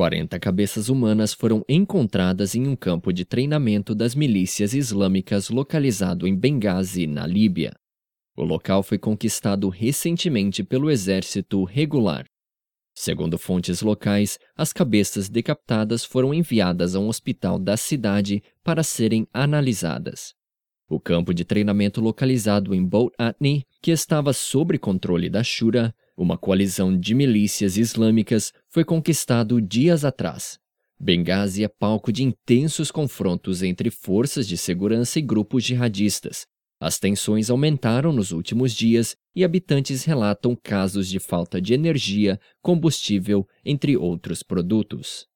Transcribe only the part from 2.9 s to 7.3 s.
de treinamento das milícias islâmicas localizado em Benghazi, na